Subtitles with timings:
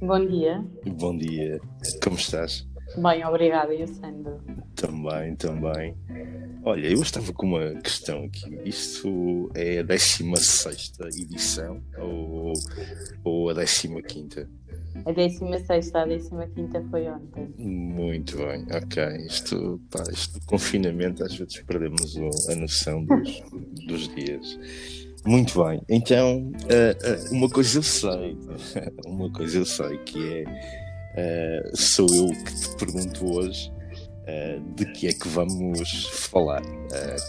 [0.00, 0.64] Bom dia.
[0.86, 1.60] Bom dia.
[2.02, 2.66] Como estás?
[2.96, 4.38] Bem, obrigada, e a Sandra?
[4.76, 5.96] Também, também.
[6.62, 8.58] Olha, eu estava com uma questão aqui.
[8.64, 12.52] Isto é a 16 edição ou,
[13.24, 14.46] ou a 15?
[15.04, 17.54] A 16, a 15 foi ontem.
[17.58, 19.26] Muito bem, ok.
[19.26, 22.16] Isto, pá, isto confinamento, às vezes perdemos
[22.48, 23.42] a noção dos,
[23.86, 24.58] dos dias.
[25.26, 28.36] Muito bem, então uh, uh, uma coisa eu sei,
[29.06, 33.72] uma coisa eu sei que é uh, sou eu que te pergunto hoje
[34.74, 36.62] de que é que vamos falar,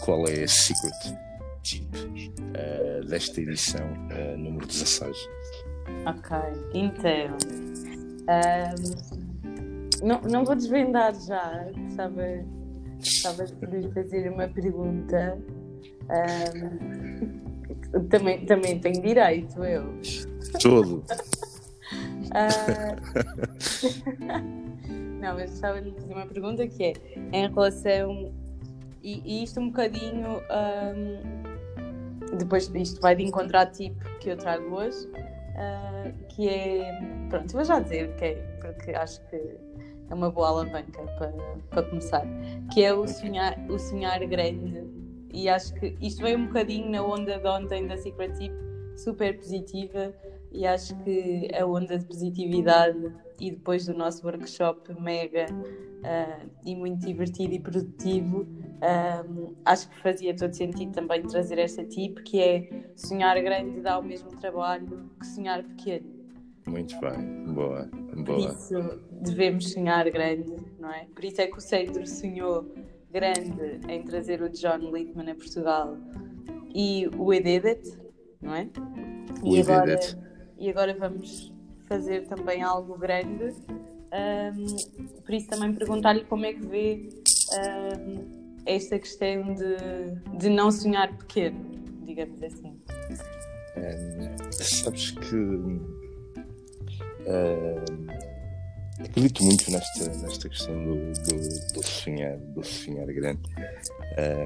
[0.00, 1.14] qual é a secret
[1.62, 1.86] tip
[3.06, 3.86] desta edição
[4.38, 5.14] número 16.
[6.06, 6.38] Ok,
[6.72, 7.36] então
[10.02, 11.66] um, não, não vou desvendar já,
[12.98, 15.38] gostava de lhe fazer uma pergunta.
[16.08, 16.95] Um,
[18.08, 19.84] também, também tenho direito, eu.
[20.60, 21.04] Todo.
[22.32, 22.96] uh...
[25.20, 26.92] Não, mas estava de fazer uma pergunta que é
[27.32, 28.32] em relação.
[29.02, 30.40] E, e isto um bocadinho.
[30.50, 31.46] Um...
[32.38, 35.06] Depois isto vai de encontrar tipo que eu trago hoje.
[35.06, 37.00] Uh, que é.
[37.30, 41.32] Pronto, vou já dizer que é, porque acho que é uma boa alavanca para,
[41.70, 42.26] para começar.
[42.72, 44.85] Que é o sonhar, o sonhar grande
[45.36, 48.54] e acho que isto veio um bocadinho na onda de ontem da Secret Tip,
[48.96, 50.14] super positiva,
[50.50, 56.74] e acho que a onda de positividade e depois do nosso workshop mega uh, e
[56.74, 62.40] muito divertido e produtivo, uh, acho que fazia todo sentido também trazer esta tip, que
[62.40, 66.16] é sonhar grande dá o mesmo trabalho que sonhar pequeno.
[66.66, 68.24] Muito bem, boa, boa.
[68.24, 68.74] Por isso
[69.20, 71.06] devemos sonhar grande, não é?
[71.14, 72.66] Por isso é que o Centro sonhou
[73.10, 75.96] grande em trazer o John Littman a Portugal
[76.74, 77.98] e o Edit,
[78.40, 78.68] não é?
[79.42, 79.98] O e agora,
[80.58, 81.52] e agora vamos
[81.88, 83.54] fazer também algo grande.
[84.12, 87.08] Um, por isso também perguntar-lhe como é que vê
[87.52, 91.58] um, esta questão de, de não sonhar pequeno,
[92.04, 92.80] digamos assim.
[94.50, 95.36] Sabes que
[99.00, 103.42] acredito muito nesta, nesta questão do, do, do sonhar, do sonhar grande,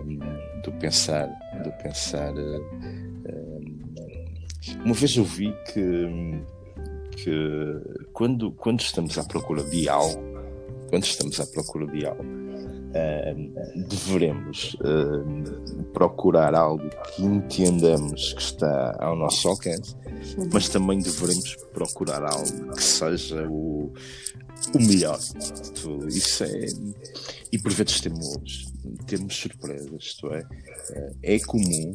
[0.04, 0.18] um,
[0.62, 1.28] do pensar,
[1.62, 2.32] do pensar.
[2.34, 3.80] Um,
[4.84, 6.42] uma vez eu vi que,
[7.12, 10.22] que quando, quando estamos à procura de algo,
[10.88, 12.39] quando estamos à procura de algo,
[13.88, 14.76] devemos
[15.92, 19.94] procurar algo que entendamos que está ao nosso alcance,
[20.52, 23.92] mas também devemos procurar algo que seja o,
[24.74, 25.18] o melhor.
[26.08, 26.66] Isso é.
[27.52, 28.72] E por vezes temos,
[29.06, 30.42] temos surpresas, isto é.
[31.22, 31.94] É comum,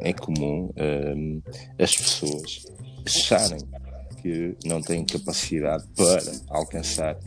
[0.00, 0.72] é comum
[1.78, 2.66] as pessoas
[3.06, 3.60] acharem
[4.22, 7.18] que não têm capacidade para alcançar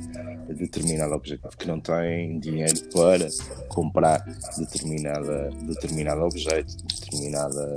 [0.47, 3.27] determinado objetivo, que não têm dinheiro para
[3.67, 4.25] comprar
[4.57, 7.75] determinada, determinado objeto, determinada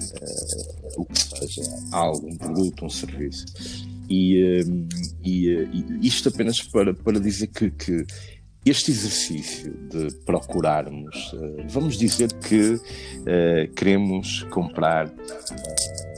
[0.00, 1.62] uh, o que seja,
[1.92, 3.46] algo, um produto, um serviço.
[4.08, 4.88] E, um,
[5.22, 8.04] e, e, isto apenas para, para dizer que, que
[8.66, 16.09] este exercício de procurarmos, uh, vamos dizer que uh, queremos comprar uh,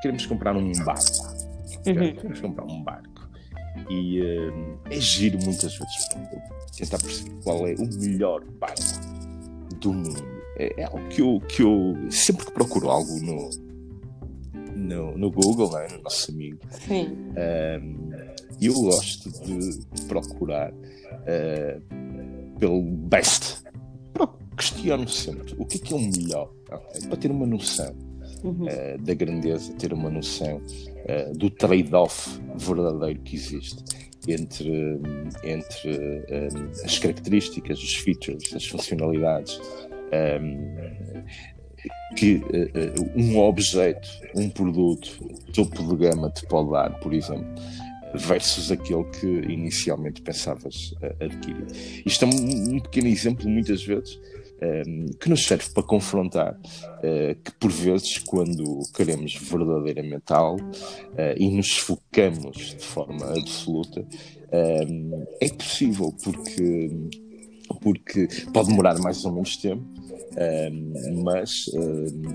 [0.00, 1.38] queremos comprar um barco.
[1.86, 2.14] Uhum.
[2.14, 3.28] Queremos comprar um barco.
[3.90, 4.20] E
[4.90, 6.08] é giro muitas vezes
[6.76, 8.82] tentar perceber qual é o melhor barco
[9.80, 10.38] do mundo.
[10.56, 13.50] É, é algo que eu, que eu sempre que procuro algo no,
[14.74, 16.58] no, no Google, né, no nosso amigo.
[16.86, 17.16] Sim.
[17.80, 18.08] Um,
[18.60, 23.62] eu gosto de procurar uh, pelo best.
[24.56, 27.06] Questiono sempre o que é, que é o melhor, okay?
[27.06, 27.94] para ter uma noção
[28.42, 28.66] uhum.
[28.66, 33.82] uh, da grandeza, ter uma noção uh, do trade-off verdadeiro que existe
[34.26, 35.00] entre,
[35.42, 39.58] entre um, as características, os features, as funcionalidades
[40.40, 41.24] um,
[42.16, 42.42] que
[43.14, 45.18] um objeto, um produto
[45.54, 47.46] topo de gama te pode dar, por exemplo,
[48.14, 51.66] versus aquele que inicialmente pensavas adquirir.
[52.04, 54.18] Isto é um, um, pequeno exemplo, muitas vezes,
[55.20, 61.48] que nos serve para confrontar uh, que, por vezes, quando queremos verdadeiramente algo uh, e
[61.50, 64.04] nos focamos de forma absoluta,
[64.52, 66.90] ehm, é possível, porque
[67.82, 69.84] porque pode demorar mais ou menos tempo,
[71.22, 71.50] mas,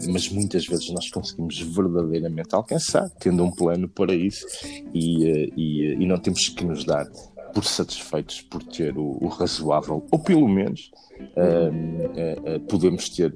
[0.07, 4.45] mas muitas vezes nós conseguimos verdadeiramente alcançar, tendo um plano para isso,
[4.93, 7.07] e, uh, e, e não temos que nos dar
[7.53, 13.35] por satisfeitos por ter o, o razoável, ou pelo menos uh, uh, podemos ter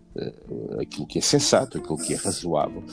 [0.81, 2.83] aquilo que é sensato, aquilo que é razoável,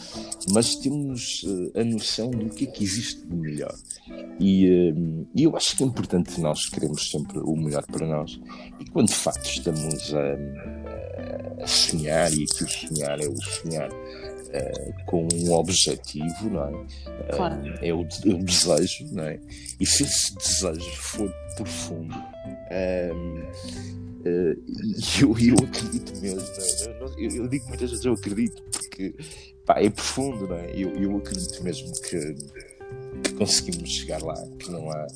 [0.53, 1.44] mas temos
[1.75, 3.75] a noção do que é que existe de melhor.
[4.38, 4.67] E,
[5.35, 8.38] e, eu acho que é importante nós queremos sempre o melhor para nós.
[8.79, 13.91] E quando de facto estamos a, a sonhar, e aqui o sonhar é o sonhar
[14.54, 17.34] uh, com um objetivo, não é?
[17.34, 17.56] Claro.
[17.56, 19.38] Uh, é, o, é, o, desejo, não é?
[19.80, 23.44] E se esse desejo for profundo, uh,
[25.20, 27.14] eu, eu acredito mesmo, é?
[27.18, 29.14] eu, eu, digo muitas vezes eu acredito, porque
[29.66, 30.70] pá, é profundo, não é?
[30.74, 32.34] Eu, eu acredito mesmo que
[33.36, 35.06] conseguimos chegar lá, que não há,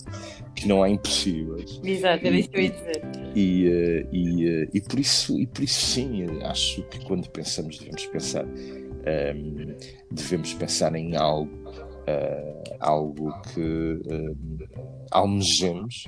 [0.54, 1.80] que não há impossíveis.
[1.82, 3.02] Exato, era isso que eu ia dizer.
[3.34, 8.44] E, e, e, por isso, e por isso sim, acho que quando pensamos devemos pensar
[9.06, 9.76] um,
[10.10, 14.58] devemos pensar em algo, uh, algo que um,
[15.10, 16.04] almejemos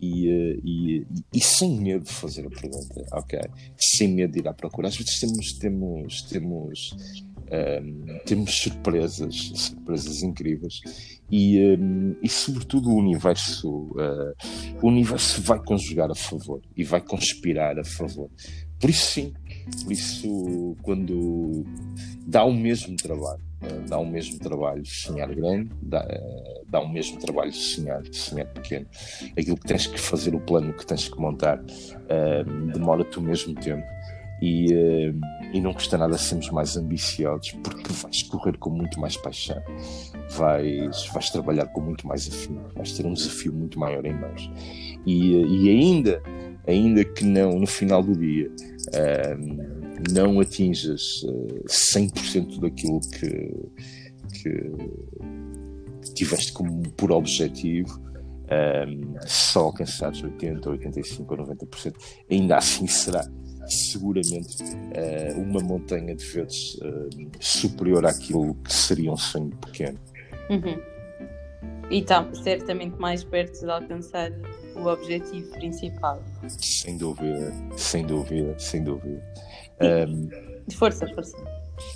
[0.00, 3.40] e, uh, e, e, sem medo de fazer a pergunta, ok?
[3.76, 4.88] Sem medo de ir à procura.
[4.88, 6.96] Às vezes temos, temos, temos,
[7.50, 14.34] um, temos surpresas, surpresas incríveis e, um, e sobretudo o universo, uh,
[14.80, 18.30] o universo vai conjugar a favor e vai conspirar a favor.
[18.78, 19.34] Por isso sim,
[19.88, 21.64] isso quando
[22.26, 26.88] dá o mesmo trabalho, eh, dá o mesmo trabalho sonhar grande, dá, eh, dá o
[26.88, 28.86] mesmo trabalho sonhar, sonhar pequeno.
[29.38, 33.54] Aquilo que tens que fazer, o plano que tens que montar, uh, demora-te o mesmo
[33.54, 33.86] tempo.
[34.40, 34.68] E,
[35.52, 39.60] e não custa nada sermos mais ambiciosos porque vais correr com muito mais paixão,
[40.30, 44.48] vais, vais trabalhar com muito mais afinco, vais ter um desafio muito maior em mãos.
[45.04, 46.22] E, e ainda,
[46.66, 53.54] ainda que não no final do dia uh, não atinjas uh, 100% daquilo que,
[54.42, 54.72] que,
[56.14, 58.00] tiveste como por objetivo,
[58.50, 61.94] um, só alcançares 80, 85 ou 90%,
[62.30, 63.24] ainda assim será
[63.66, 67.08] seguramente uh, uma montanha de vezes uh,
[67.38, 69.98] superior àquilo que seria um sonho pequeno.
[70.50, 70.97] Uhum.
[71.90, 74.30] E está certamente mais perto de alcançar
[74.76, 76.22] o objetivo principal.
[76.48, 79.22] Sem dúvida, sem dúvida, sem dúvida.
[79.80, 80.28] Um,
[80.72, 81.36] força, força.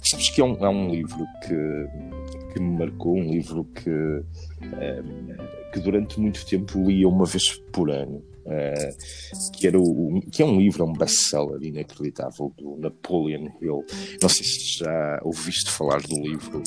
[0.02, 5.72] Sabes que é um, é um livro que, que me marcou, um livro que, um,
[5.72, 8.22] que durante muito tempo lia uma vez por ano.
[8.44, 13.84] Uh, que, era o, que é um livro, é um best-seller inacreditável do Napoleon Hill.
[14.20, 16.62] Não sei se já ouviste falar do livro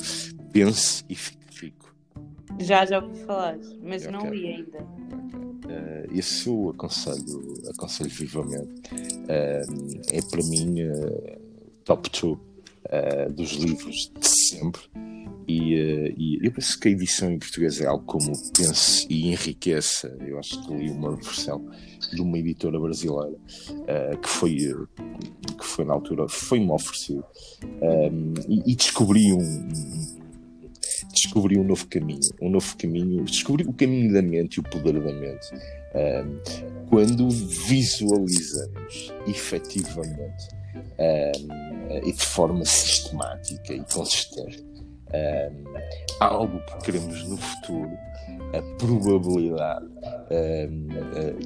[0.53, 1.44] Pense e Fique.
[2.59, 4.11] Já, já ouvi falar, mas okay.
[4.11, 4.79] não li ainda.
[5.65, 8.81] Uh, esse eu aconselho, aconselho vivamente.
[8.93, 11.41] Uh, é para mim uh,
[11.83, 14.81] top 2 dos livros de sempre.
[15.47, 15.75] E,
[16.17, 20.15] e, eu penso que a edição em português é algo como Pense e Enriqueça.
[20.21, 21.63] Eu acho que li uma versão
[22.11, 23.35] de uma editora brasileira
[24.21, 27.23] que, foi, que foi na altura, foi-me oferecido.
[28.49, 29.69] e, e descobri um,
[31.35, 34.93] descobri um novo caminho, um novo caminho, descobri o caminho da mente e o poder
[34.93, 35.53] da mente.
[35.93, 40.47] Um, quando visualizamos efetivamente
[40.77, 45.73] um, e de forma sistemática e consistente um,
[46.21, 47.91] algo que queremos no futuro,
[48.53, 49.85] a probabilidade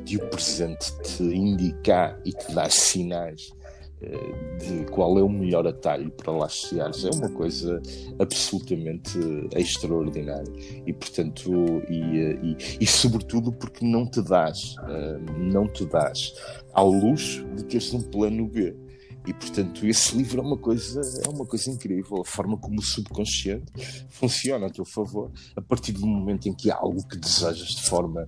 [0.04, 3.52] de o presente te indicar e te dar sinais
[4.02, 7.82] de qual é o melhor atalho para lá chegares é uma coisa
[8.18, 9.20] absolutamente
[9.56, 10.52] extraordinária.
[10.86, 11.52] E portanto
[11.90, 12.00] e,
[12.42, 14.76] e, e sobretudo porque não te dás
[15.38, 16.34] não te dás
[16.74, 18.76] ao luxo de teres um plano B.
[19.28, 22.22] E portanto esse livro é uma coisa é uma coisa incrível.
[22.22, 23.72] A forma como o subconsciente
[24.10, 27.82] funciona a teu favor a partir do momento em que há algo que desejas de
[27.82, 28.28] forma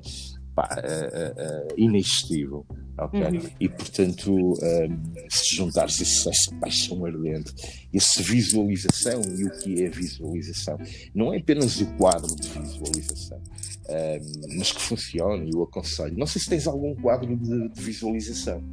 [0.55, 2.65] pá, uh, uh, inexistível.
[2.97, 3.23] Okay?
[3.23, 3.49] Uhum.
[3.59, 7.53] E portanto, um, se juntares esse, essa paixão ardente,
[7.93, 10.77] essa visualização, e o que é visualização?
[11.15, 16.17] Não é apenas o quadro de visualização, um, mas que funciona, e eu aconselho.
[16.17, 18.63] Não sei se tens algum quadro de, de visualização.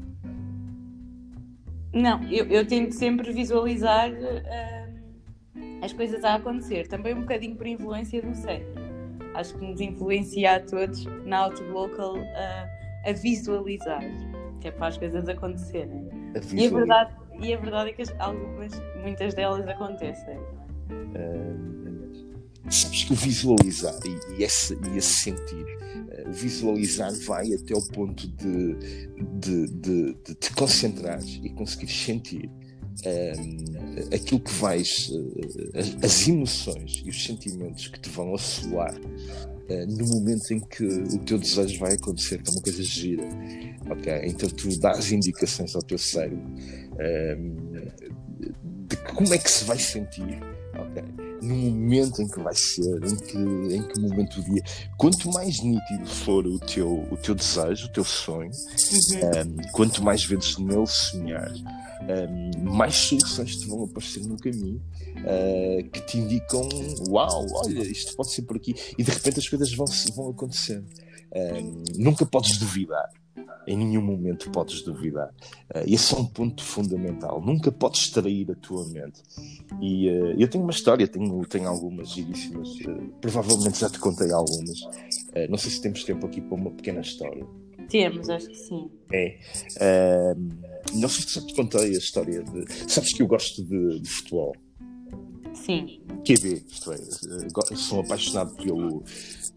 [1.94, 7.66] Não, eu, eu tento sempre visualizar uh, as coisas a acontecer, também um bocadinho por
[7.66, 8.88] influência do cérebro
[9.38, 14.02] acho que nos influencia a todos na Outlocal a, a visualizar,
[14.61, 16.09] que é para as coisas acontecerem.
[16.35, 20.37] A e, a verdade, e a verdade é que algumas, muitas delas acontecem.
[20.90, 27.75] Uh, sabes que o visualizar e, e, esse, e esse sentir, uh, visualizar vai até
[27.75, 28.75] o ponto de,
[29.38, 32.50] de, de, de te concentrares e conseguir sentir
[33.05, 38.95] uh, aquilo que vais, uh, as, emoções e os sentimentos que te vão assolar
[39.87, 43.23] no momento em que o teu desejo vai acontecer, que é uma coisa gira.
[43.90, 44.11] Ok?
[44.25, 46.43] Então tu dás indicações ao teu cérebro
[48.88, 50.40] de como é que se vai sentir.
[51.42, 54.62] No momento em que vai ser, em que, em que momento do dia.
[54.97, 59.42] Quanto mais nítido for o teu, o teu desejo, o teu sonho, uhum.
[59.42, 64.83] um, quanto mais vezes nele sonhar, um, mais soluções te vão aparecer no caminho
[65.18, 66.68] uh, que te indicam:
[67.09, 68.75] Uau, olha, isto pode ser por aqui.
[68.97, 70.87] E de repente as coisas vão, vão acontecendo.
[71.35, 73.09] Um, nunca podes duvidar
[73.66, 75.28] em nenhum momento podes duvidar.
[75.75, 77.40] Uh, esse é um ponto fundamental.
[77.40, 79.23] Nunca podes trair a tua mente.
[79.80, 84.33] E uh, eu tenho uma história, tenho, tenho algumas giríssimas, uh, provavelmente já te contei
[84.33, 84.80] algumas.
[85.50, 87.47] não sei se temos tempo aqui para uma pequena história.
[87.88, 88.90] Temos, acho que sim.
[89.12, 89.38] É.
[90.95, 92.90] não sei se já te contei a história de.
[92.90, 94.54] Sabes que eu gosto de, de futebol.
[95.54, 96.00] Sim.
[96.25, 99.02] QB, isto é, sou apaixonado pelo,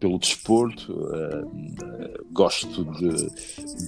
[0.02, 3.30] pelo desporto, uh, uh, gosto de,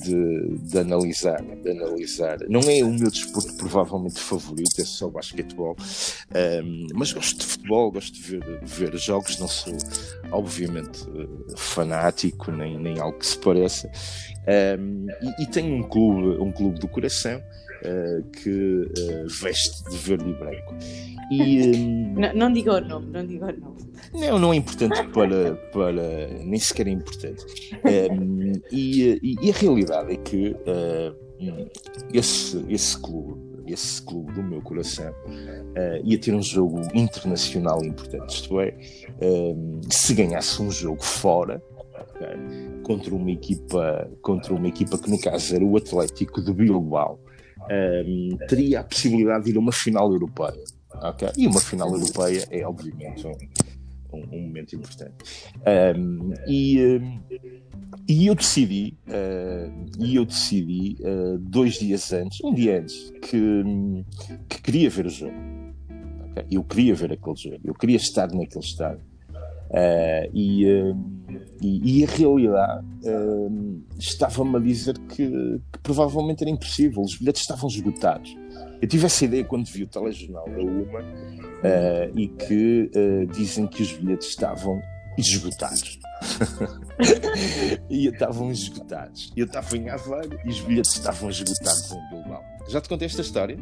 [0.01, 2.37] de, de, analisar, de analisar.
[2.47, 7.91] Não é o meu desporto provavelmente favorito, é só basquetebol, uh, mas gosto de futebol,
[7.91, 9.73] gosto de ver, ver jogos, não sou
[10.31, 11.03] obviamente
[11.57, 13.91] fanático, nem, nem algo que se pareça.
[15.39, 17.41] E, e, tenho um clube, um clube do coração
[18.41, 18.87] que
[19.41, 20.75] veste de verde e branco.
[21.31, 22.13] E, um...
[22.13, 23.93] não, não diga o nome, não diga o nome.
[24.13, 27.43] Não, não é importante para, para nem sequer é importante.
[28.11, 31.15] Um, e, e, e, a realidade é que uh,
[32.13, 38.35] esse, esse clube, esse clube do meu coração, uh, ia ter um jogo internacional importante.
[38.35, 38.75] Isto é,
[39.21, 41.63] um, se ganhasse um jogo fora,
[41.95, 42.37] okay,
[42.83, 47.19] contra uma equipa, contra uma equipa que no caso era o Atlético de Bilbao,
[47.69, 50.63] um, teria a possibilidade de ir a uma final europeia.
[51.01, 51.29] Okay?
[51.37, 53.35] E uma final europeia é, obviamente, um,
[54.13, 55.15] um, momento importante.
[55.97, 56.99] Um, e,
[58.07, 63.63] e eu decidi, uh, e eu decidi uh, dois dias antes, um dia antes, que,
[64.49, 65.35] que queria ver o jogo.
[66.31, 66.45] Okay?
[66.51, 69.05] Eu queria ver aquele jogo, eu queria estar naquele estádio.
[69.69, 70.65] Uh, e,
[71.63, 72.85] e, e, a realidade
[73.97, 75.27] estava-me a dizer que,
[75.71, 78.35] que provavelmente era impossível, os bilhetes estavam esgotados.
[78.81, 83.65] Eu tive essa ideia quando vi o telejornal da UMA uh, e que uh, dizem
[83.65, 84.81] que os bilhetes estavam
[85.17, 85.99] esgotados.
[87.89, 89.31] e estavam esgotados.
[89.37, 92.43] Eu estava em Aveiro e os bilhetes estavam esgotados em Bilbao.
[92.67, 93.57] Já te contei esta história?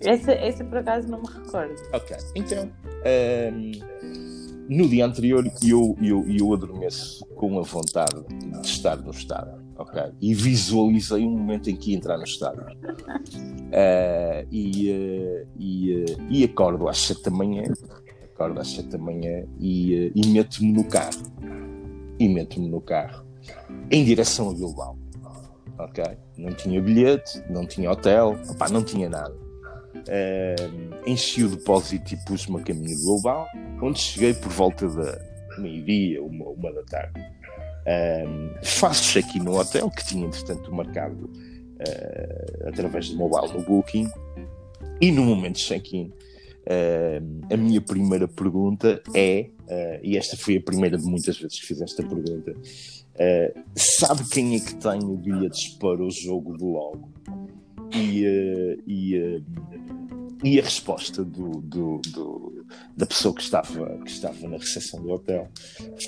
[0.00, 1.74] Essa, essa por acaso não me recordo.
[1.92, 2.64] Ok, então.
[2.64, 2.70] Um,
[3.04, 4.25] ehm,
[4.68, 8.22] no dia anterior eu, eu, eu adormeço com a vontade
[8.60, 10.02] de estar no estádio ok?
[10.20, 12.64] E visualizei um momento em que ia entrar no estádio.
[12.64, 17.64] Uh, e, uh, e, uh, e acordo às 7 da manhã,
[18.34, 21.22] acordo às 7 da manhã e, e meto-me no carro.
[22.18, 23.24] E meto-me no carro
[23.90, 24.98] em direção a Bilbao.
[25.78, 26.02] Ok?
[26.38, 29.34] Não tinha bilhete, não tinha hotel, opá, não tinha nada.
[31.06, 33.46] Enchi o depósito e pus-me a caminho Bilbao,
[33.82, 35.18] onde cheguei por volta da
[35.58, 37.20] meio-dia, uma, uma da tarde.
[37.86, 44.08] Um, faço check-in no hotel, que tinha entretanto marcado uh, através do mobile no Booking,
[45.00, 50.56] e no momento de check-in, uh, a minha primeira pergunta é, uh, e esta foi
[50.56, 52.54] a primeira de muitas vezes que fiz esta pergunta,
[53.74, 57.08] sabe quem é que tem bilhetes para o jogo de logo?
[57.94, 59.42] E, e
[60.44, 62.66] e a resposta do, do, do,
[62.96, 65.48] da pessoa que estava, que estava na recepção do hotel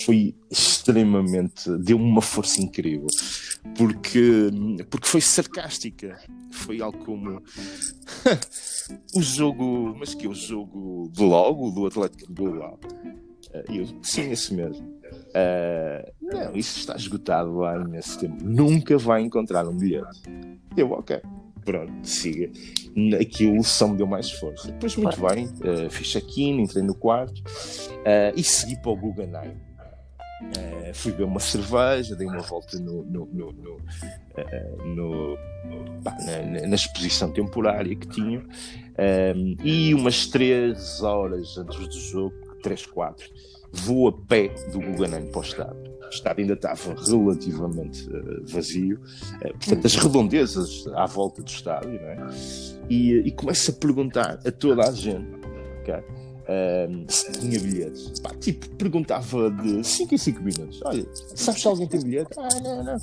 [0.05, 1.71] foi extremamente.
[1.79, 3.07] deu-me uma força incrível,
[3.77, 4.51] porque,
[4.91, 6.19] porque foi sarcástica.
[6.51, 7.43] Foi algo como.
[9.15, 9.97] o jogo.
[9.99, 12.79] Mas que é o jogo do logo, do Atlético de Bilbao?
[13.53, 14.99] Eh, eu, sim, esse mesmo.
[15.29, 18.45] Uh, não, isso está esgotado há imenso tempo.
[18.45, 20.23] Nunca vai encontrar um bilhete.
[20.77, 21.21] Eu, ok
[21.69, 22.51] pronto, siga.
[23.21, 24.69] Aquilo só me deu mais força.
[24.69, 29.55] Depois, muito bem, uh, fiz check-in, entrei no quarto uh, e segui para o Guggenheim.
[30.41, 35.39] Uh, fui beber uma cerveja, dei uma volta no, no, no, no, uh, no
[36.03, 38.43] pá, na, na, exposição temporária que tinha
[39.65, 43.29] e umas 3 horas antes do jogo, 3, 4,
[43.73, 49.01] vou a pé do Guggenheim para o estádio o estádio ainda estava relativamente uh, vazio,
[49.37, 52.29] uh, portanto, as redondezas à volta do estádio, não é?
[52.89, 55.29] E, e começo a perguntar a toda a gente,
[55.81, 56.03] okay?
[57.41, 58.21] Tinha bilhetes.
[58.21, 62.31] Pá, tipo, perguntava de 5 em 5 minutos: Olha, sabes se alguém tem bilhete?
[62.39, 62.99] Ah, não, não.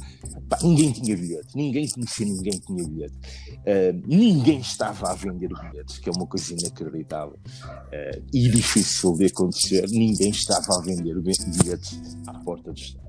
[0.50, 3.16] Pá, ninguém tinha bilhete, ninguém conhecia ninguém tinha bilhete.
[3.60, 9.26] Uh, ninguém estava a vender bilhetes, que é uma coisa inacreditável uh, e difícil de
[9.26, 9.88] acontecer.
[9.90, 13.06] Ninguém estava a vender bilhetes à porta do estádio.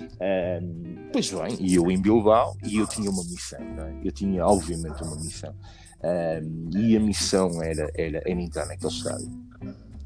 [0.00, 4.00] Um, pois bem, e eu em Bilbao, e eu tinha uma missão, é?
[4.04, 5.54] eu tinha obviamente uma missão.
[6.02, 9.47] Um, e a missão era, era, era entrar naquele estádio.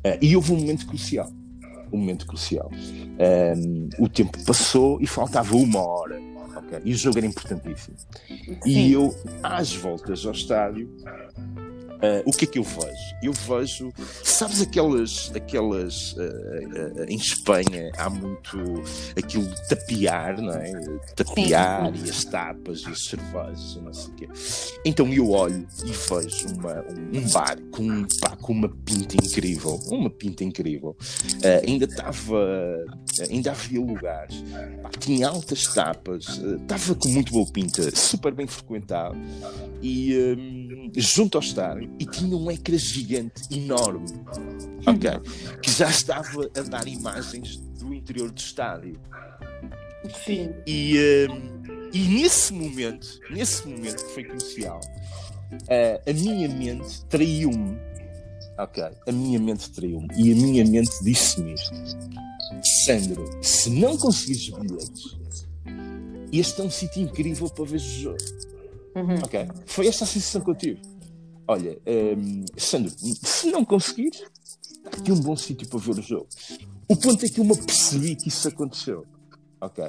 [0.04, 1.30] Uh, e houve um momento crucial.
[1.92, 2.71] Um momento crucial.
[2.73, 6.21] Um, o tempo passou e faltava uma hora.
[6.56, 6.80] Okay?
[6.85, 7.97] E o jogo era importantíssimo.
[8.26, 8.59] Sim.
[8.66, 10.90] E eu, às voltas ao estádio,
[12.02, 13.16] Uh, o que é que eu vejo?
[13.23, 13.92] Eu vejo,
[14.25, 18.59] sabes aquelas, aquelas uh, uh, em Espanha há muito
[19.16, 20.73] aquilo de tapear, não é?
[21.14, 22.04] Tapear Sim.
[22.04, 24.28] e as tapas e as cervejas e não sei o quê.
[24.85, 29.78] Então eu olho e vejo uma, um, um bar com, pá, com uma pinta incrível,
[29.87, 30.97] uma pinta incrível.
[31.64, 32.85] ainda estava,
[33.30, 34.42] ainda havia lugares,
[34.82, 39.16] pá, tinha altas tapas, estava com muito boa pinta, super bem frequentado
[39.80, 44.06] e um, junto ao estádio e tinha um ecrã gigante enorme,
[44.87, 45.11] ok,
[45.61, 48.99] que já estava a dar imagens do interior do estádio.
[50.25, 50.50] Sim.
[50.66, 54.80] E, um, e nesse momento, nesse momento que foi crucial,
[55.52, 57.76] uh, a minha mente traiu-me.
[58.58, 61.75] Ok, a minha mente traiu-me e a minha mente disse-me isto:
[62.84, 65.16] Sandro, se não conseguires bilhetes,
[66.32, 68.18] este é um sítio incrível para ver o jogo.
[68.94, 69.18] Uhum.
[69.22, 70.91] Ok, foi esta a sensação que eu tive.
[71.46, 74.22] Olha, um, Sandro, se não conseguires,
[74.84, 76.28] está aqui um bom sítio para ver o jogo.
[76.88, 79.04] O ponto é que eu me percebi que isso aconteceu.
[79.61, 79.84] Ok?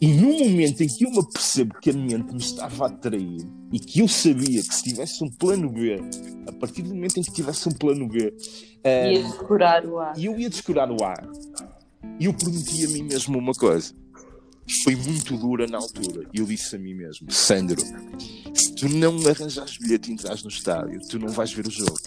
[0.00, 3.46] E no momento em que eu me percebo que a mente me estava a atrair
[3.72, 6.00] e que eu sabia que se tivesse um plano B,
[6.46, 8.34] a partir do momento em que tivesse um plano B,
[8.84, 10.18] um, ia descurar o ar.
[10.18, 11.28] E eu ia descurar o ar.
[12.18, 13.94] E eu prometi a mim mesmo uma coisa
[14.82, 16.28] foi muito dura na altura.
[16.32, 17.80] E eu disse a mim mesmo: Sandro,
[18.54, 21.98] se tu não arranjares bilhete e entras no estádio, tu não vais ver o jogo.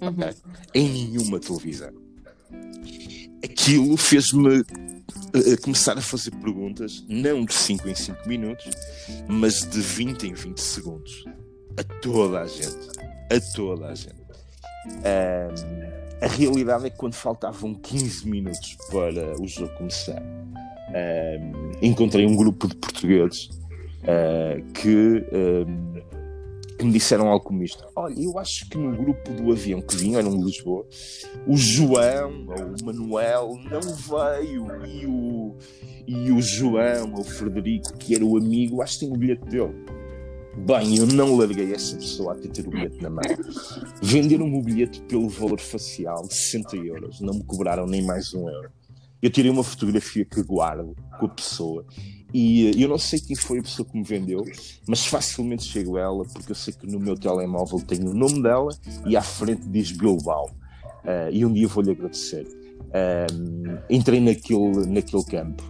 [0.00, 0.08] Uhum.
[0.08, 0.34] Okay?
[0.74, 1.92] Em nenhuma televisão.
[3.42, 8.70] Aquilo fez-me uh, começar a fazer perguntas, não de 5 em 5 minutos,
[9.28, 11.24] mas de 20 em 20 segundos.
[11.76, 12.88] A toda a gente.
[13.30, 14.24] A toda a gente.
[14.86, 20.22] Um, a realidade é que quando faltavam 15 minutos para o jogo começar,
[20.94, 23.50] uh, encontrei um grupo de portugueses
[24.02, 29.32] uh, que, uh, que, me disseram algo como isto: Olha, eu acho que no grupo
[29.32, 30.86] do avião que vinha, era um de Lisboa,
[31.46, 35.56] o João ou o Manuel não veio e o,
[36.06, 39.44] e o João ou o Frederico, que era o amigo, acho que tem o bilhete
[39.46, 39.74] dele.
[40.56, 43.24] Bem, eu não larguei essa pessoa até ter o bilhete na mão.
[44.00, 47.20] Venderam-me o bilhete pelo valor facial de 60 euros.
[47.20, 48.70] Não me cobraram nem mais um euro.
[49.24, 51.86] Eu tirei uma fotografia que guardo com a pessoa
[52.30, 54.44] e eh, eu não sei quem foi a pessoa que me vendeu,
[54.86, 58.42] mas facilmente chego a ela porque eu sei que no meu telemóvel tem o nome
[58.42, 58.68] dela
[59.06, 60.50] e à frente diz Bilbao.
[61.04, 62.46] Uh, e um dia vou-lhe agradecer.
[63.32, 65.62] Um, entrei naquele, naquele campo.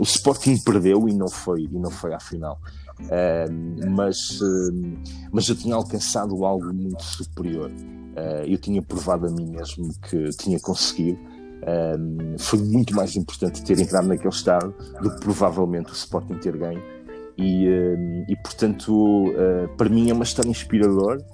[0.00, 2.58] O Sporting perdeu e não foi, e não foi à final.
[3.90, 4.40] Mas,
[5.30, 7.70] mas eu tinha alcançado algo muito superior.
[7.70, 11.18] Uh, eu tinha provado a mim mesmo que tinha conseguido.
[12.38, 16.82] Foi muito mais importante ter entrado naquele estado do que provavelmente o Sporting ter ganho.
[17.38, 17.66] E,
[18.28, 21.24] e portanto, uh, para mim é uma história inspiradora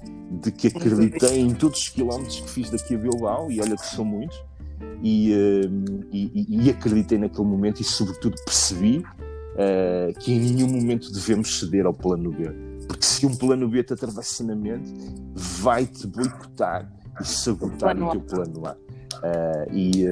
[0.42, 3.86] de que acreditei em todos os quilómetros que fiz daqui a Bilbao, e olha que
[3.86, 4.42] são muitos,
[5.02, 11.10] e, uh, e, e, acreditei naquele momento e, sobretudo, percebi uh, que em nenhum momento
[11.10, 12.50] devemos ceder ao plano B.
[12.86, 14.92] Porque se um plano B te atravessa na mente,
[15.34, 18.76] vai-te boicotar e sabotar o teu plano A.
[19.18, 20.04] Uh, e,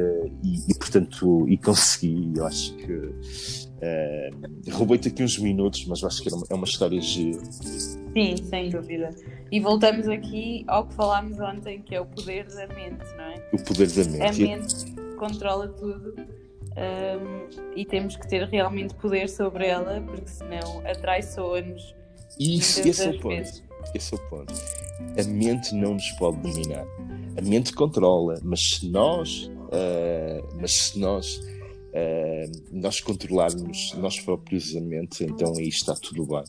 [0.69, 3.13] e, portanto, e consegui, eu acho que
[3.83, 7.45] Uh, Roubei-te aqui uns minutos, mas acho que é uma história gira.
[7.45, 9.11] Sim, sem dúvida.
[9.51, 13.49] E voltamos aqui ao que falámos ontem, que é o poder da mente, não é?
[13.53, 14.23] O poder da mente.
[14.23, 20.81] A mente controla tudo um, e temos que ter realmente poder sobre ela, porque senão
[20.87, 21.97] atraiçoa-nos.
[22.39, 23.29] Isso, esse é o ponto.
[23.29, 23.65] Vezes.
[23.95, 24.53] Esse é o ponto.
[25.19, 26.87] A mente não nos pode dominar.
[27.37, 34.75] A mente controla, mas se nós, uh, mas se nós uh, nós controlarmos nós próprios
[34.77, 36.45] a mente, então aí está tudo bem.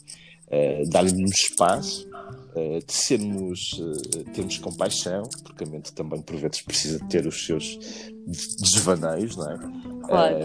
[0.47, 2.07] Uh, Dar-lhe espaço,
[2.55, 7.45] uh, de sermos, uh, termos compaixão, porque a mente também por vezes precisa ter os
[7.45, 7.77] seus
[8.59, 9.57] desvaneios, não é?
[10.03, 10.37] Claro.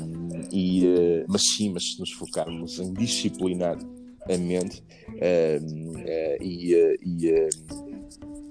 [0.52, 3.76] e, mas sim, mas se nos focarmos em disciplinar
[4.32, 4.82] a mente
[6.40, 7.48] e, e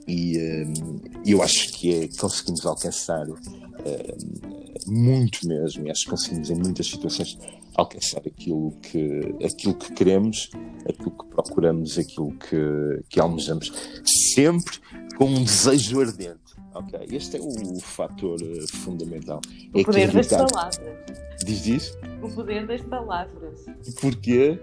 [0.09, 0.65] e,
[1.25, 3.25] eu acho que é, conseguimos alcançar
[4.87, 7.37] muito mesmo, e acho que conseguimos em muitas situações
[7.75, 10.49] alcançar aquilo que, aquilo que queremos,
[10.89, 13.71] aquilo que procuramos, aquilo que, que almejamos,
[14.33, 14.79] sempre
[15.17, 16.47] com um desejo ardente.
[16.73, 18.39] Ok, este é o fator
[18.71, 19.41] fundamental.
[19.73, 20.79] O é poder das palavras.
[21.43, 21.97] Diz isso?
[22.21, 23.65] O poder das palavras.
[23.99, 24.59] Porquê?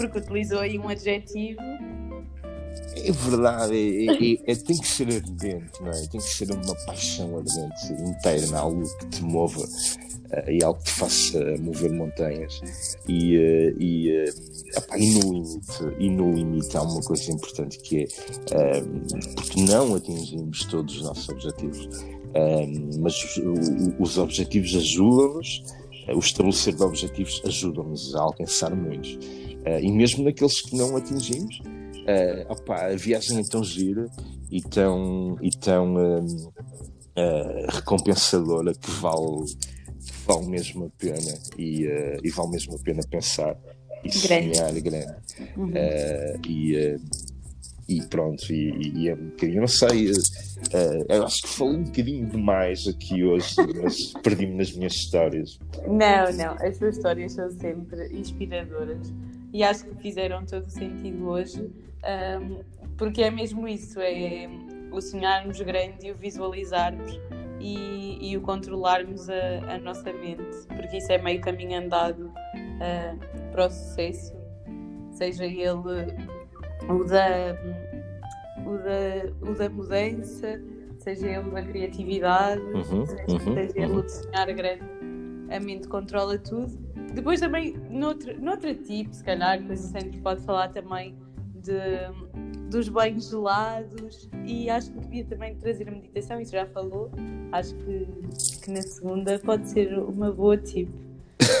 [0.00, 1.60] Porque utilizou aí um adjetivo
[2.96, 6.06] é verdade, é, é, é, tem que ser ardente, não é?
[6.06, 10.86] Tem que ser uma paixão ardente, interna, algo que te mova uh, e algo que
[10.86, 12.60] te faça mover montanhas.
[13.08, 18.02] E, uh, e, uh, e, no limite, e no limite há uma coisa importante que
[18.02, 18.80] é
[19.34, 21.88] porque não atingimos todos os nossos objetivos,
[22.98, 23.40] mas os,
[23.98, 25.64] os objetivos ajudam-nos,
[26.14, 29.18] o estabelecer de objetivos ajuda-nos a alcançar muitos.
[29.82, 31.60] e mesmo naqueles que não atingimos,
[32.00, 34.08] uh, opa, a viagem é tão gira
[34.50, 41.86] e tão, e tão uh, uh, recompensadora que vale, que vale mesmo a pena e,
[42.22, 43.56] e vale mesmo a pena pensar
[44.04, 44.56] e grande.
[44.56, 45.16] sonhar grande.
[45.56, 45.72] Uhum.
[46.46, 46.96] e,
[47.90, 50.12] e pronto, e, e, é um bocadinho, não sei,
[51.08, 55.58] eu acho que falei um bocadinho demais aqui hoje, mas perdi-me nas minhas histórias.
[55.86, 59.12] Não, não, as suas histórias são sempre inspiradoras
[59.52, 61.70] e acho que fizeram todo o sentido hoje
[62.40, 62.60] um,
[62.96, 64.48] porque é mesmo isso, é
[64.92, 67.18] o sonharmos grande e o visualizarmos
[67.60, 73.50] e, e o controlarmos a, a, nossa mente, porque isso é meio caminho andado uh,
[73.52, 74.34] para o sucesso,
[75.12, 76.39] seja ele
[76.92, 77.56] o da,
[78.66, 80.60] o da, o da mudança,
[80.98, 84.02] seja ele da criatividade, uhum, seja, uhum, seja ele uhum.
[84.02, 84.84] de sonhar grande,
[85.50, 86.78] a mente controla tudo.
[87.14, 91.16] Depois também, noutra, noutra tipo, se calhar, que a Santos pode falar também
[91.56, 91.78] de,
[92.70, 97.10] dos banhos gelados e acho que devia também trazer a meditação, isso já falou.
[97.52, 98.06] Acho que,
[98.62, 101.09] que na segunda pode ser uma boa tipo.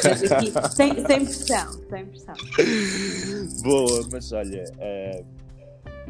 [0.06, 2.34] Aqui, sem, sem pressão, sem pressão.
[3.62, 5.24] Boa, mas olha, uh,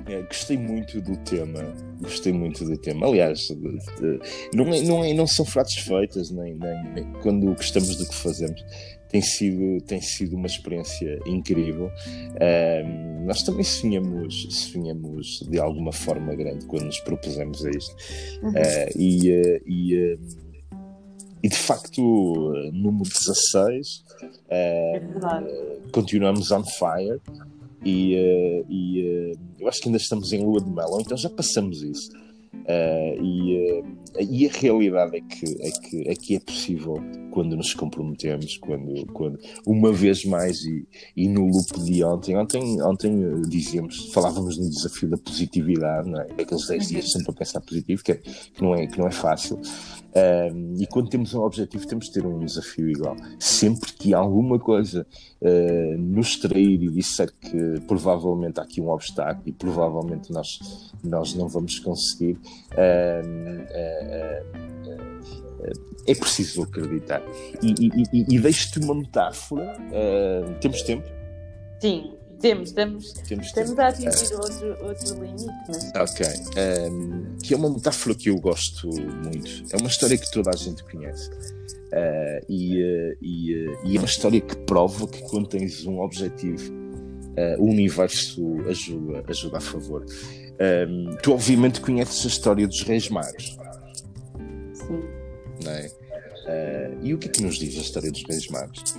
[0.07, 1.61] é, gostei muito do tema.
[2.01, 3.07] Gostei muito do tema.
[3.07, 4.21] Aliás, de, de,
[4.55, 8.15] não, é, não, é, não são frases feitas, nem, nem, nem, quando gostamos do que
[8.15, 8.63] fazemos
[9.11, 11.91] tem sido, tem sido uma experiência incrível.
[12.41, 17.95] Um, nós também sonhamos, sonhamos de alguma forma grande quando nos propusemos a isto.
[18.43, 18.51] Uhum.
[18.51, 20.21] Uh, e, uh, e, uh,
[21.43, 22.01] e, de facto,
[22.73, 24.05] número 16,
[24.49, 25.01] é
[25.93, 27.21] continuamos on fire.
[27.85, 28.15] E,
[28.69, 32.11] e eu acho que ainda estamos em lua de mel, então já passamos isso.
[33.23, 33.83] E,
[34.21, 39.07] e, a realidade é que, é que, é que é possível quando nos comprometemos, quando,
[39.13, 44.59] quando uma vez mais, e, e no loop de ontem, ontem, ontem uh, dizíamos, falávamos
[44.59, 46.27] no desafio da positividade, não é?
[46.39, 47.11] Aqueles 10 dias uhum.
[47.11, 49.61] sempre a pensar positivo, que, é, que, não, é, que não é fácil.
[50.79, 53.17] e quando temos um objetivo, temos de ter um desafio igual.
[53.39, 55.07] Sempre que alguma coisa
[55.41, 61.35] uh, nos trair e disser que provavelmente há aqui um obstáculo e provavelmente nós, nós
[61.35, 62.39] não vamos conseguir,
[62.73, 63.51] uh,
[66.07, 67.23] é preciso acreditar.
[67.63, 69.77] E, e, e, e deixo-te uma metáfora.
[70.61, 71.09] temos tempo?
[71.81, 75.47] Sim, temos, temos, temos, temos a atingir outro, outro limite.
[75.69, 75.93] Mas...
[75.95, 76.27] Ok.
[76.91, 79.65] Um, que é uma metáfora que eu gosto muito.
[79.71, 81.31] É uma história que toda a gente conhece.
[81.31, 86.01] Uh, e, uh, e, uh, e, é uma história que prova que quando tens um
[86.01, 86.81] objetivo,
[87.59, 90.05] o universo ajuda, ajuda a favor.
[90.89, 93.57] Um, tu, obviamente, conheces a história dos Reis Magos.
[94.75, 95.20] Sim.
[95.65, 95.91] Não é?
[97.03, 98.95] e o que é que nos diz a história dos Reis Magos?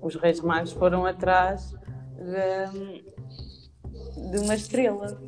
[0.00, 1.74] Os Reis Magos foram atrás
[2.16, 3.02] de,
[4.30, 5.20] de uma estrela.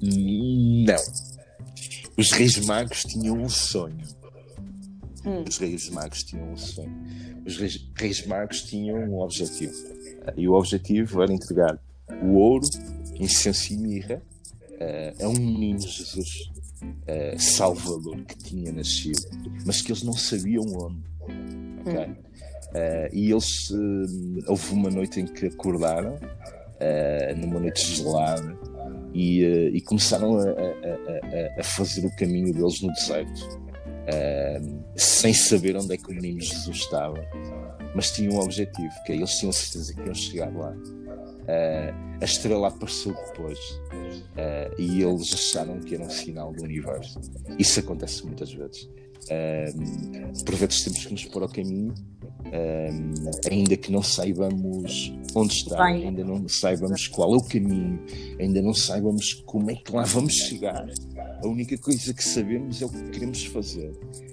[0.00, 0.96] Não.
[2.16, 4.06] Os Reis Magos tinham um sonho.
[5.24, 5.44] Hum.
[5.48, 6.92] Os Reis Magos tinham um sonho.
[7.46, 9.74] Os Reis, Reis Magos tinham um objetivo.
[10.36, 11.78] E o objetivo era entregar
[12.22, 12.66] o ouro,
[13.16, 14.22] incenso e mirra
[14.72, 16.53] uh, a um menino Jesus
[16.84, 19.20] uh, Salvador que tinha nascido,
[19.64, 21.02] mas que eles não sabiam onde.
[21.80, 22.06] Okay?
[22.06, 22.16] Hum.
[22.74, 23.70] Uh, e eles
[24.48, 26.18] houve uma noite em que acordaram,
[27.36, 28.58] numa noite gelada,
[29.14, 29.42] e,
[29.72, 33.64] e começaram a, a, a, a, fazer o caminho deles no deserto
[34.04, 37.24] uh, sem saber onde é que o menino Jesus estava,
[37.94, 40.74] mas tinham um objetivo, que é, eles tinham certeza que iam chegar lá.
[41.44, 47.20] Uh, a estrela apareceu depois uh, e eles acharam que era um sinal do universo.
[47.58, 48.88] Isso acontece muitas vezes.
[49.24, 51.94] Uh, por vezes temos que nos pôr ao caminho
[53.50, 57.98] ainda que não saibamos onde está, ainda não saibamos qual é o caminho,
[58.38, 60.86] ainda não saibamos como é que lá vamos chegar.
[61.42, 63.92] A única coisa que sabemos é o que queremos fazer.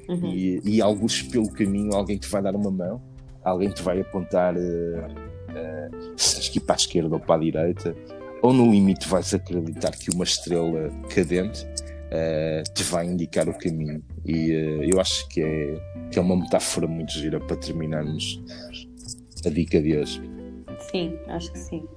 [0.09, 0.33] Uhum.
[0.33, 3.01] E, e alguns pelo caminho, alguém te vai dar uma mão,
[3.43, 5.07] alguém te vai apontar eh,
[5.55, 7.95] eh, tens que ir para a esquerda ou para a direita,
[8.41, 11.65] ou no limite vais acreditar que uma estrela cadente
[12.11, 14.03] eh, te vai indicar o caminho.
[14.25, 18.41] E eh, eu acho que é, que é uma metáfora muito gira para terminarmos
[19.45, 20.21] a dica de hoje.
[20.91, 21.87] Sim, acho que sim.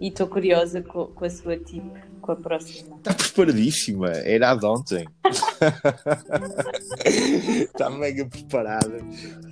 [0.00, 1.92] E estou curiosa com, com a sua tipo,
[2.28, 2.96] com a próxima.
[2.98, 5.08] Está preparadíssima, era a de ontem.
[7.64, 8.98] Está mega preparada,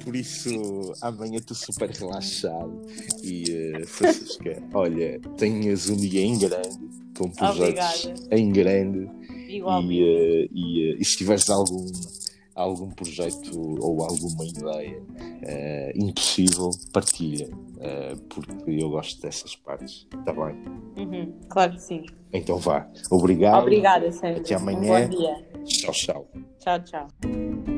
[0.05, 2.83] por isso amanhã estou super relaxado.
[3.23, 3.45] E
[3.81, 6.79] uh, Francisca, olha, tenhas um dia em grande,
[7.17, 8.39] com projetos Obrigada.
[8.39, 9.11] em grande.
[9.49, 9.95] Igualmente.
[9.95, 11.87] E, uh, e, uh, e se tiveres algum,
[12.57, 20.07] algum projeto ou alguma ideia uh, impossível, partilha, uh, porque eu gosto dessas partes.
[20.19, 20.57] Está bem?
[20.97, 22.05] Uhum, Claro que sim.
[22.33, 22.89] Então vá.
[23.11, 23.63] Obrigado.
[23.63, 24.41] Obrigada, Sandra.
[24.41, 25.09] Até Um amanhã.
[25.09, 25.47] bom dia.
[25.65, 26.29] Tchau, tchau.
[26.59, 27.76] Tchau, tchau.